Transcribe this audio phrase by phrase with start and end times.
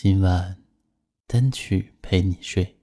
[0.00, 0.54] 今晚，
[1.26, 2.76] 单曲陪你睡。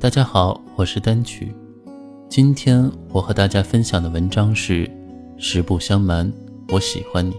[0.00, 1.52] 大家好，我是单曲。
[2.30, 4.86] 今天我和大家分享的文章是
[5.36, 6.32] 《实不相瞒，
[6.70, 7.34] 我喜欢你》。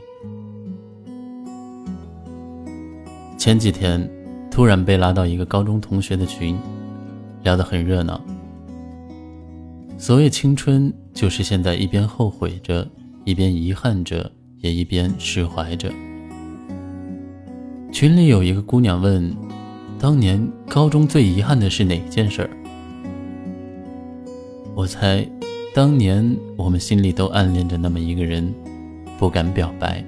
[3.40, 4.08] 前几天
[4.52, 6.56] 突然被拉到一个高中同学的群，
[7.42, 8.24] 聊得很热闹。
[9.98, 12.88] 所谓青春，就是现在一边后悔着，
[13.26, 15.92] 一边遗憾着，也一边释怀着。
[17.92, 19.36] 群里有一个姑娘问。
[20.00, 22.50] 当年高中最遗憾的是哪件事儿？
[24.76, 25.28] 我猜，
[25.74, 28.54] 当年我们心里都暗恋着那么一个人，
[29.18, 30.06] 不敢表白，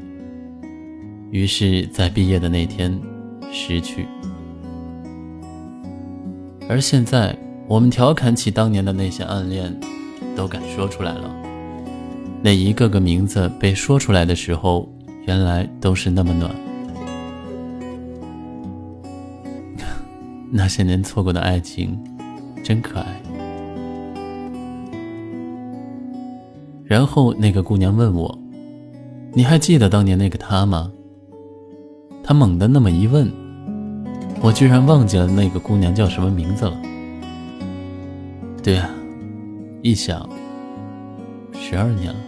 [1.31, 2.95] 于是，在毕业的那天
[3.51, 4.05] 失去。
[6.69, 7.35] 而现在，
[7.67, 9.75] 我们调侃起当年的那些暗恋，
[10.35, 11.38] 都敢说出来了。
[12.41, 14.87] 那一个个名字被说出来的时候，
[15.25, 16.49] 原来都是那么暖。
[20.51, 21.97] 那些年错过的爱情，
[22.63, 23.21] 真可爱。
[26.85, 28.35] 然后那个姑娘问我
[29.35, 30.91] ：“你还记得当年那个他吗？”
[32.23, 33.31] 她猛地那么一问，
[34.41, 36.81] 我居然忘记了那个姑娘叫什么名字了。
[38.63, 38.89] 对啊，
[39.81, 40.27] 一想，
[41.53, 42.19] 十二年了，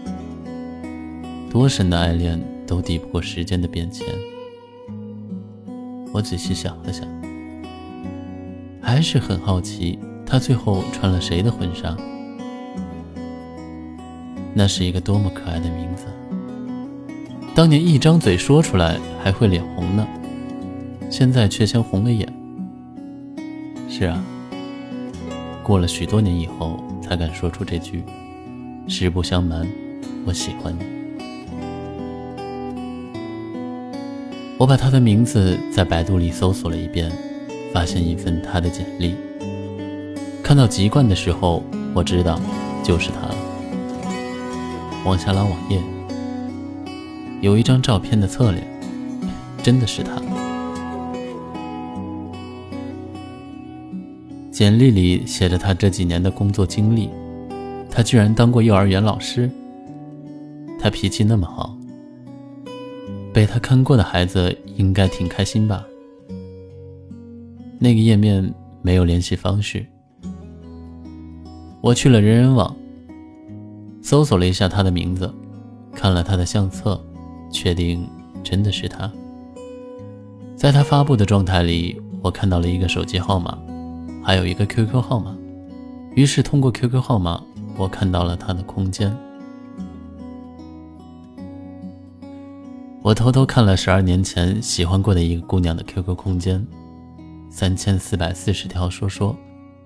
[1.51, 4.07] 多深的爱恋都抵不过时间的变迁。
[6.13, 7.05] 我仔细想了想。
[8.81, 11.95] 还是很好奇，他最后穿了谁的婚纱？
[14.53, 16.05] 那是一个多么可爱的名字！
[17.53, 20.07] 当年一张嘴说出来还会脸红呢，
[21.09, 22.25] 现在却先红了眼。
[23.89, 24.23] 是啊，
[25.61, 28.05] 过了许多年以后才敢说出这句
[28.87, 29.67] “实不相瞒，
[30.25, 30.79] 我喜欢你”。
[34.61, 37.11] 我把他的名字在百度里搜索了一遍。
[37.73, 39.15] 发现一份他的简历，
[40.43, 41.63] 看到籍贯的时候，
[41.95, 42.39] 我知道
[42.83, 43.35] 就是他了。
[45.03, 45.81] 往下拉网页，
[47.39, 48.63] 有一张照片的侧脸，
[49.63, 50.21] 真的是他。
[54.51, 57.09] 简历里写着他这几年的工作经历，
[57.89, 59.49] 他居然当过幼儿园老师。
[60.77, 61.73] 他脾气那么好，
[63.33, 65.85] 被他看过的孩子应该挺开心吧。
[67.79, 69.85] 那个页面没有联系方式，
[71.81, 72.75] 我去了人人网，
[74.01, 75.33] 搜索了一下他的名字，
[75.93, 77.01] 看了他的相册，
[77.51, 78.07] 确定
[78.43, 79.11] 真的是他。
[80.55, 83.57] 在他发布的状态里，我看到了一个手机号码，
[84.23, 85.35] 还有一个 QQ 号码。
[86.15, 87.41] 于是通过 QQ 号码，
[87.77, 89.11] 我看到了他的空间。
[93.03, 96.65] 我偷偷看了十二年前喜欢过的一个姑娘的 QQ 空间。
[97.49, 99.35] 三千四百四十条说说，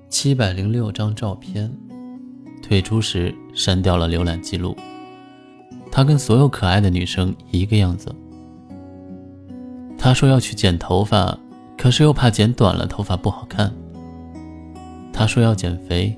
[0.09, 1.71] 七百零六张照片。
[2.61, 4.75] 退出时删掉了浏览记录。
[5.89, 8.13] 他跟所有可爱的女生一个样子。
[9.97, 11.37] 他说要去剪头发，
[11.77, 13.71] 可是又怕剪短了头发不好看。
[15.13, 16.13] 他说要减肥。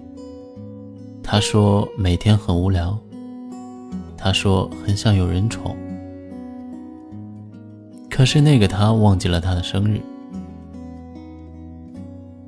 [1.22, 2.98] 他说每天很无聊。
[4.18, 5.78] 他说很想有人宠。
[8.10, 10.02] 可是那个他忘记了他的生日。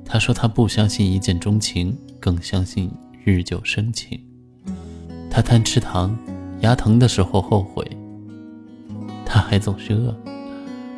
[0.04, 2.90] 他说他不相信一见钟情，更相信
[3.24, 4.20] 日久生情。
[5.30, 6.18] 他贪吃糖，
[6.60, 7.86] 牙疼的时候后悔。
[9.24, 10.12] 他还总是饿，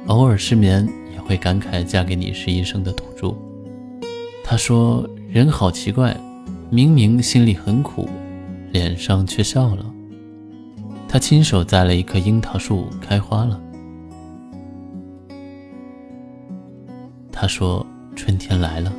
[0.06, 3.36] 偶尔失眠也会感慨嫁给你是一生的赌注。
[4.42, 6.16] 他说人好奇怪，
[6.70, 8.08] 明明心里很苦，
[8.70, 9.84] 脸上却笑了。
[11.06, 13.60] 他亲手栽了一棵樱桃树，开花了。
[17.42, 17.84] 他说
[18.14, 18.92] 春天来了。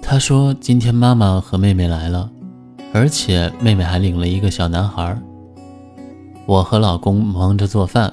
[0.00, 2.30] 他说：“今天妈妈和妹妹来了，
[2.92, 5.20] 而且妹妹还领了一个小男孩。
[6.46, 8.12] 我和老公忙着做饭，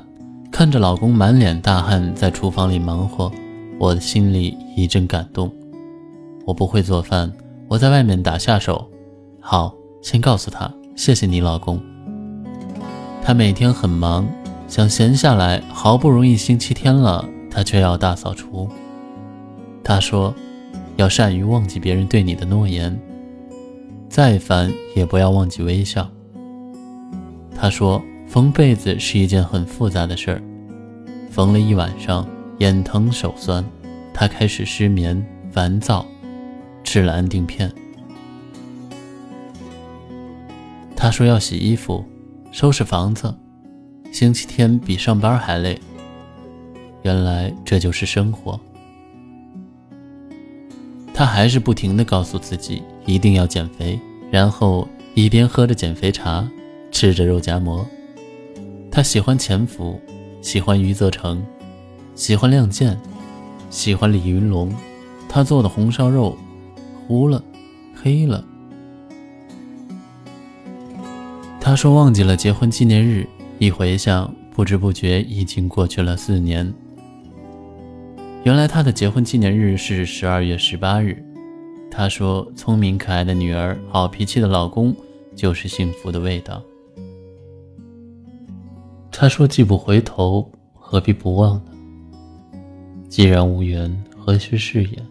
[0.51, 3.31] 看着老公满脸大汗在厨房里忙活，
[3.77, 5.53] 我的心里一阵感动。
[6.47, 7.31] 我不会做饭，
[7.67, 8.89] 我在外面打下手。
[9.39, 9.71] 好，
[10.01, 11.79] 先告诉他，谢谢你，老公。”
[13.21, 14.27] 他每天很忙，
[14.73, 18.67] 想闲下来，好不容易星期天了，他却要大扫除。
[19.83, 20.33] 他说，
[20.95, 22.99] 要善于忘记别人对你的诺言，
[24.09, 26.09] 再烦也不要忘记微笑。
[27.55, 30.41] 他说，缝被子是一件很复杂的事儿，
[31.29, 32.27] 缝了一晚上，
[32.57, 33.63] 眼疼手酸，
[34.11, 36.03] 他开始失眠、烦躁，
[36.83, 37.71] 吃了安定片。
[40.95, 42.03] 他说要洗衣服、
[42.51, 43.31] 收拾房子，
[44.13, 45.77] 星期天比上班还累。
[47.01, 48.59] 原来这就是生活。
[51.11, 53.99] 他还是不停地告诉自己一定要减肥，
[54.29, 56.47] 然后一边喝着减肥茶，
[56.91, 57.83] 吃着肉夹馍。
[58.91, 59.99] 他喜欢潜伏，
[60.43, 61.43] 喜欢余则成，
[62.13, 62.95] 喜欢亮剑，
[63.71, 64.71] 喜欢李云龙。
[65.27, 66.37] 他做的红烧肉
[67.07, 67.43] 糊了，
[67.95, 68.45] 黑了。
[71.59, 73.27] 他说忘记了结婚纪念日，
[73.59, 76.73] 一回想，不知不觉已经过去了四年。
[78.43, 81.23] 原来他的结婚纪念日是十二月十八日。
[81.89, 84.93] 他说聪明可爱的女儿，好脾气的老公，
[85.35, 86.61] 就是幸福的味道。
[89.11, 91.71] 他说既不回头，何必不忘呢？
[93.07, 95.07] 既然无缘，何须誓言？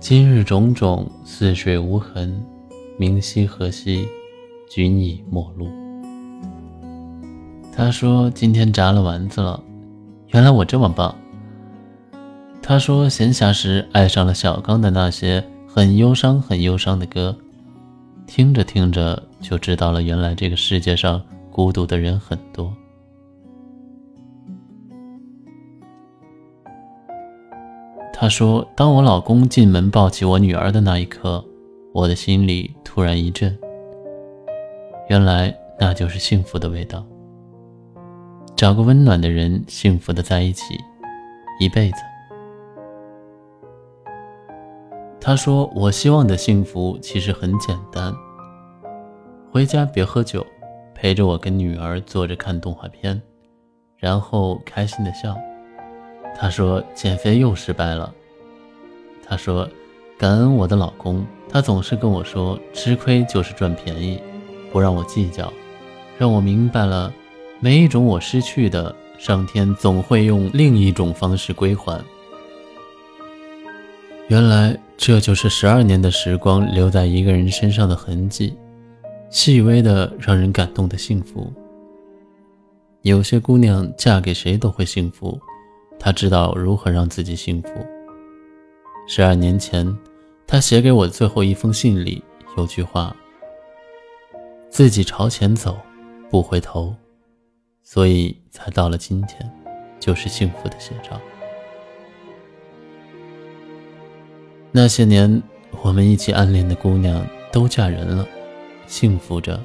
[0.00, 2.42] 今日种种，似水无痕。
[2.98, 4.08] 明夕何夕，
[4.68, 5.68] 君已陌路。
[7.80, 9.58] 他说：“今天炸了丸子了，
[10.34, 11.16] 原来我这么棒。”
[12.60, 17.34] 他说：“闲暇时爱上了小刚的那些很忧伤、很忧伤的歌，
[18.26, 22.70] 听着听着就知道了，原来这个世界上孤独的人很多。”
[28.12, 31.42] 他说：“当我老公进门抱起我女儿的那一刻。”
[31.94, 33.58] 我的心里突然一震，
[35.08, 37.02] 原来那就是幸福的味道。
[38.56, 40.78] 找个温暖的人，幸福的在一起，
[41.58, 41.96] 一辈子。
[45.20, 48.14] 他说：“我希望的幸福其实很简单，
[49.50, 50.46] 回家别喝酒，
[50.94, 53.20] 陪着我跟女儿坐着看动画片，
[53.96, 55.36] 然后开心的笑。”
[56.38, 58.12] 他说：“减肥又失败了。”
[59.26, 59.68] 他说
[60.18, 64.22] ：“感恩我的老公。”他总是跟我说：“吃亏就是赚便宜，
[64.70, 65.52] 不让我计较，
[66.16, 67.12] 让我明白了，
[67.60, 72.02] 每一种我失去的，上天总会用另一种方式归还。”
[74.28, 78.56] 原来这就是十二年的时光留在一个人身上的痕迹，
[79.28, 81.52] 细微的让人感动的幸福。
[83.02, 85.38] 有些姑娘嫁给谁都会幸福，
[85.98, 87.68] 她知道如何让自己幸福。
[89.06, 89.96] 十二年前。
[90.46, 92.20] 他写给我最后一封信里
[92.56, 93.14] 有句话
[94.68, 95.78] ：“自己朝前走，
[96.28, 96.92] 不回头，
[97.82, 99.50] 所以才到了今天，
[99.98, 101.20] 就是幸福的写照。”
[104.72, 105.42] 那些年
[105.82, 108.26] 我们一起暗恋的姑娘都嫁人了，
[108.86, 109.60] 幸福着。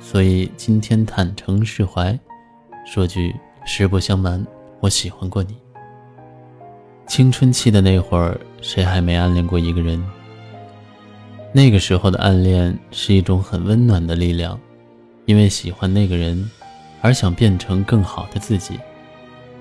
[0.00, 2.18] 所以今天坦诚释怀，
[2.86, 3.34] 说句
[3.64, 4.44] 实不相瞒，
[4.80, 5.56] 我喜欢过你。
[7.06, 8.38] 青春期的那会儿。
[8.64, 10.00] 谁还没暗恋过一个人？
[11.52, 14.56] 那个时候的暗恋是一种很温暖的力量，
[15.24, 16.48] 因为喜欢那个人，
[17.02, 18.80] 而想变成更好的自己，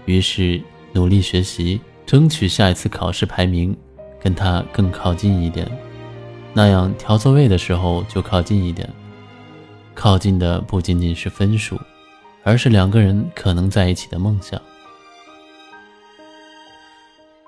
[0.05, 0.61] 于是
[0.93, 3.75] 努力学习，争取下一次考试排名
[4.21, 5.69] 跟他更靠近一点，
[6.53, 8.89] 那样调座位的时候就靠近一点。
[9.93, 11.77] 靠近的不仅仅是分数，
[12.43, 14.61] 而是两个人可能在一起的梦想。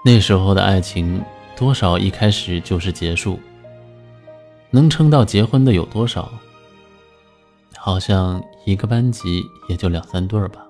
[0.03, 1.23] 那时候的爱情。
[1.55, 3.39] 多少一开始就是结束，
[4.71, 6.31] 能撑到结婚的有多少？
[7.85, 10.65] 好像一个班级也就两三对儿吧。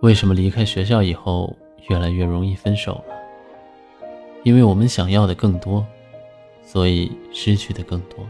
[0.00, 1.54] 为什么离开学校以后
[1.90, 3.14] 越来越容易分手了？
[4.42, 5.86] 因为我们想要的更多，
[6.62, 8.26] 所以失去的更多。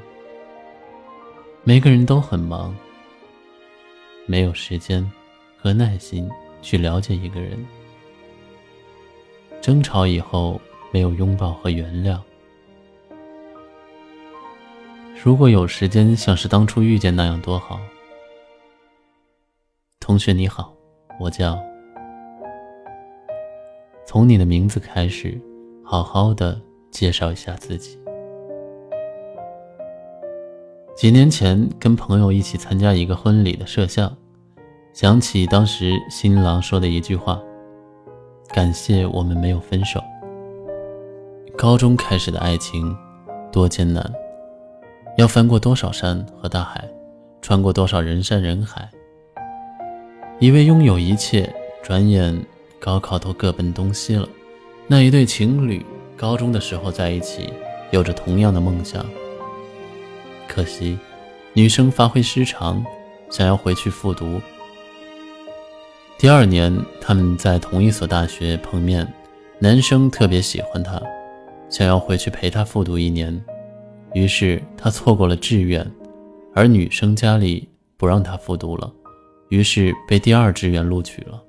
[1.63, 2.77] 每个人都很忙，
[4.27, 5.09] 没有时间
[5.57, 6.29] 和耐心
[6.61, 7.65] 去了解一个人。
[9.61, 12.19] 争吵以后没有拥抱和原谅。
[15.23, 17.79] 如果有时间，像是当初遇见那样多好。
[20.01, 20.73] 同学你好，
[21.21, 21.59] 我叫。
[24.07, 25.39] 从你的名字开始，
[25.85, 26.59] 好好的
[26.91, 27.99] 介绍一下自己。
[30.97, 34.11] 几年前跟朋友一起参加一个婚礼的摄像，
[34.95, 37.39] 想起当时新郎说的一句话。
[38.49, 40.03] 感谢我们没有分手。
[41.59, 42.97] 高中开始的爱情
[43.53, 44.03] 多艰难，
[45.21, 46.83] 要翻过多少山和大海，
[47.43, 48.89] 穿过多少人山人海。
[50.39, 52.35] 以为拥有一切，转眼
[52.79, 54.27] 高考都各奔东西了。
[54.87, 55.85] 那一对情侣，
[56.17, 57.53] 高中的时候在一起，
[57.91, 59.05] 有着同样的梦想。
[60.49, 60.99] 可惜，
[61.53, 62.83] 女生发挥失常，
[63.29, 64.41] 想要回去复读。
[66.17, 69.07] 第二年，他们在同一所大学碰面，
[69.59, 70.99] 男生特别喜欢她，
[71.69, 73.39] 想要回去陪她复读一年。
[74.15, 75.89] 于是他错过了志愿，
[76.55, 78.93] 而女生家里不让他复读了，
[79.49, 81.43] 于是被第二志愿录取了。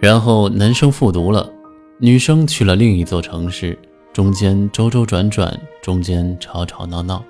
[0.00, 1.50] 然后男生复读了，
[1.98, 3.78] 女生去了另一座城市，
[4.12, 7.24] 中间周周转转，中间吵吵闹闹，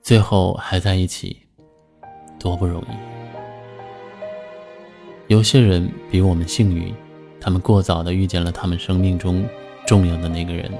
[0.00, 1.36] 最后还在一起，
[2.38, 2.86] 多不容易。
[5.28, 6.94] 有些人比我们幸运，
[7.40, 9.44] 他们过早的遇见了他们生命中
[9.84, 10.70] 重要的那个人。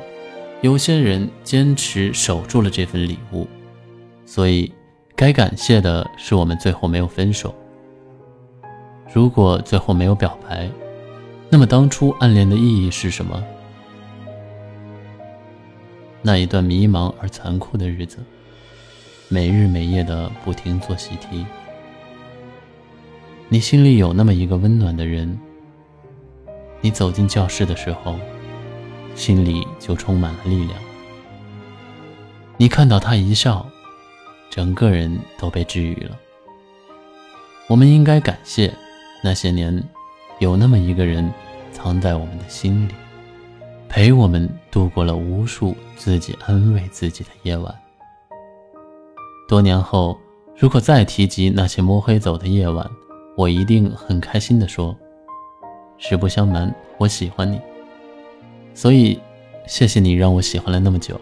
[0.67, 3.47] 有些人坚持守住了这份礼物，
[4.25, 4.73] 所以
[5.15, 7.55] 该感谢的是我们最后没有分手。
[9.15, 10.69] 如果最后没有表白，
[11.49, 13.41] 那么当初暗恋的意义是什么？
[16.21, 18.19] 那一段迷茫而残酷的日子，
[19.29, 21.47] 每日每夜的不停做习题，
[23.49, 25.39] 你心里有那么一个温暖的人，
[26.81, 28.17] 你走进教室的时候。
[29.17, 30.79] 心里就充满了力量。
[32.59, 33.67] 你看到他一笑，
[34.49, 36.17] 整个人都被治愈了。
[37.67, 38.73] 我们应该感谢
[39.25, 39.83] 那些年，
[40.39, 41.29] 有那么一个人
[41.73, 42.93] 藏在我们的心里，
[43.89, 47.75] 陪我们度过了无数自己安慰自己的夜晚。
[49.49, 50.17] 多年后，
[50.57, 52.89] 如果再提及那些摸黑走的夜晚，
[53.37, 54.97] 我一定很开心地说
[55.99, 57.61] ：“实不相瞒，我喜欢你。”
[58.77, 59.19] 所以，
[59.67, 61.19] 谢谢你让我喜欢了那么久。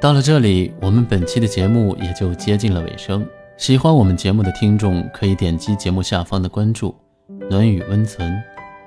[0.00, 3.26] 到了这里，我们本期的节目也就接近了尾声。
[3.56, 6.94] 喜欢我们节目的听众，可以点击节目下方的关注
[7.50, 8.32] “暖雨温存”，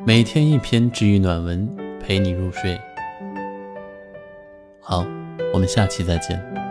[0.05, 1.87] 每天一篇治愈暖文。
[2.00, 2.80] 陪你入睡。
[4.80, 5.06] 好，
[5.54, 6.66] 我们下期再见。